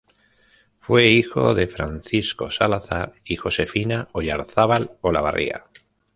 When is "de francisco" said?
1.53-2.49